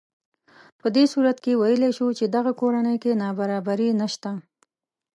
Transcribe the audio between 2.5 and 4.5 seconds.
کورنۍ کې نابرابري نهشته